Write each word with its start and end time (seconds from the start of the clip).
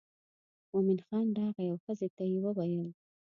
مومن 0.71 0.99
خان 1.07 1.27
راغی 1.39 1.65
او 1.71 1.77
ښځې 1.85 2.07
ته 2.15 2.23
یې 2.31 2.39
وویل. 2.45 2.87